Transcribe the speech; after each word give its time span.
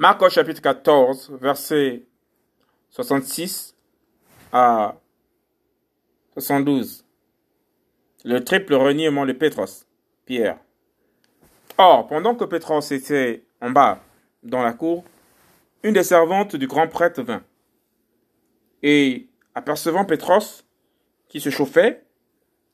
Marc 0.00 0.22
au 0.22 0.30
chapitre 0.30 0.62
14, 0.62 1.32
verset 1.40 2.04
66 2.90 3.74
à 4.52 4.94
72. 6.34 7.04
Le 8.24 8.44
triple 8.44 8.74
reniement 8.74 9.26
de 9.26 9.32
Pétros, 9.32 9.84
Pierre. 10.24 10.58
Or, 11.78 12.06
pendant 12.06 12.36
que 12.36 12.44
Pétros 12.44 12.92
était 12.92 13.42
en 13.60 13.70
bas 13.70 14.00
dans 14.44 14.62
la 14.62 14.72
cour, 14.72 15.02
une 15.82 15.94
des 15.94 16.04
servantes 16.04 16.54
du 16.54 16.68
grand 16.68 16.86
prêtre 16.86 17.22
vint. 17.22 17.42
Et, 18.84 19.26
apercevant 19.56 20.04
Pétros, 20.04 20.62
qui 21.28 21.40
se 21.40 21.50
chauffait, 21.50 22.04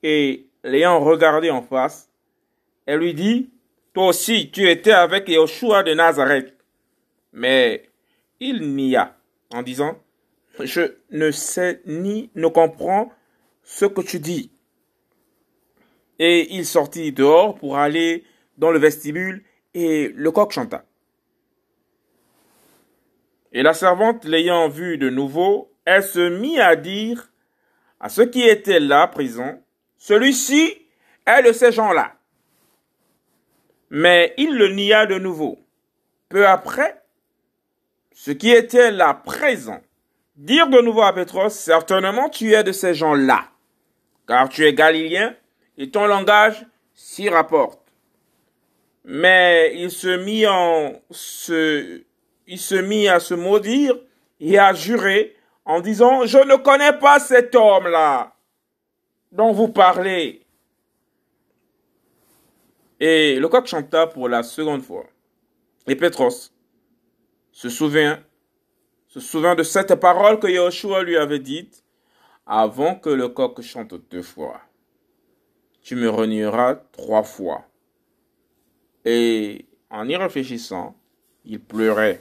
et 0.03 0.47
l'ayant 0.63 1.01
regardé 1.01 1.51
en 1.51 1.63
face, 1.63 2.11
elle 2.85 3.01
lui 3.01 3.15
dit, 3.15 3.49
Toi 3.95 4.09
aussi, 4.09 4.51
tu 4.51 4.69
étais 4.69 4.93
avec 4.93 5.27
Yoshua 5.27 5.83
de 5.85 5.95
Nazareth. 5.95 6.54
Mais 7.35 7.91
il 8.39 8.75
nia 8.75 9.17
en 9.53 9.63
disant, 9.63 9.99
Je 10.61 10.95
ne 11.11 11.33
sais 11.33 11.83
ni 11.85 12.31
ne 12.37 12.47
comprends 12.47 13.13
ce 13.65 13.85
que 13.85 14.01
tu 14.01 14.21
dis. 14.21 14.53
Et 16.21 16.55
il 16.55 16.65
sortit 16.65 17.13
dehors 17.13 17.57
pour 17.57 17.77
aller 17.77 18.25
dans 18.57 18.71
le 18.71 18.79
vestibule 18.79 19.43
et 19.75 20.09
le 20.15 20.31
coq 20.31 20.53
chanta. 20.53 20.85
Et 23.53 23.63
la 23.63 23.75
servante 23.75 24.25
l'ayant 24.25 24.69
vu 24.69 24.97
de 24.97 25.11
nouveau, 25.11 25.73
elle 25.85 26.05
se 26.05 26.29
mit 26.29 26.61
à 26.61 26.77
dire 26.77 27.33
à 27.99 28.09
ceux 28.09 28.27
qui 28.27 28.43
étaient 28.43 28.81
là 28.81 29.09
présents, 29.09 29.61
celui-ci 29.99 30.87
est 31.27 31.43
de 31.43 31.53
ces 31.53 31.73
gens-là. 31.73 32.15
Mais 33.91 34.35
il 34.39 34.57
le 34.57 34.69
nia 34.69 35.07
de 35.07 35.19
nouveau. 35.19 35.59
Peu 36.29 36.47
après, 36.47 37.04
ceux 38.15 38.35
qui 38.35 38.53
étaient 38.53 38.93
là 38.93 39.13
présents 39.13 39.83
dirent 40.37 40.69
de 40.69 40.81
nouveau 40.81 41.03
à 41.03 41.13
Pétros, 41.13 41.51
certainement 41.51 42.29
tu 42.29 42.55
es 42.55 42.63
de 42.63 42.73
ces 42.73 42.95
gens-là, 42.95 43.49
car 44.27 44.49
tu 44.49 44.65
es 44.65 44.73
galiléen 44.73 45.35
et 45.77 45.91
ton 45.91 46.07
langage 46.07 46.65
s'y 46.95 47.29
rapporte. 47.29 47.81
Mais 49.05 49.75
il 49.77 49.91
se 49.91 50.17
mit 50.17 50.45
il 52.47 52.59
se 52.59 52.75
mit 52.77 53.09
à 53.09 53.21
se 53.21 53.35
maudire 53.35 53.99
et 54.41 54.59
à 54.59 54.73
jurer 54.73 55.37
en 55.65 55.81
disant, 55.81 56.25
je 56.25 56.39
ne 56.39 56.57
connais 56.57 56.93
pas 56.93 57.19
cet 57.19 57.55
homme-là 57.55 58.37
dont 59.33 59.53
vous 59.53 59.69
parlez. 59.69 60.47
Et 63.01 63.37
le 63.41 63.49
coq 63.49 63.67
chanta 63.67 64.07
pour 64.07 64.29
la 64.29 64.43
seconde 64.43 64.83
fois. 64.83 65.05
Et 65.87 65.97
Pétros 65.97 66.51
se 67.55 67.69
souvient, 67.69 68.21
se 69.07 69.55
de 69.55 69.63
cette 69.63 69.95
parole 69.95 70.41
que 70.41 70.49
Yahushua 70.49 71.05
lui 71.05 71.17
avait 71.17 71.39
dite 71.39 71.85
avant 72.47 72.97
que 72.97 73.09
le 73.09 73.29
coq 73.29 73.63
chante 73.63 73.95
deux 74.11 74.23
fois. 74.23 74.61
Tu 75.81 75.95
me 75.95 76.11
renieras 76.11 76.75
trois 76.75 77.23
fois. 77.23 77.65
Et 79.05 79.67
en 79.89 80.09
y 80.09 80.17
réfléchissant, 80.17 80.97
il 81.45 81.61
pleurait. 81.61 82.21